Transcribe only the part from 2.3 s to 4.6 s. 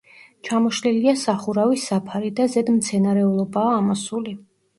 და ზედ მცენარეულობაა ამოსული.